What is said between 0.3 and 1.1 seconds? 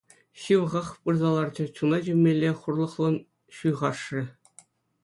Ҫывӑхах